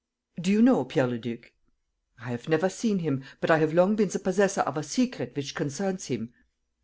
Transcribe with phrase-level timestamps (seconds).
[0.39, 1.53] "Do you know Pierre Leduc?"
[2.21, 5.35] "I have never seen him, but I have long been the possessor of a secret
[5.35, 6.33] which concerns him.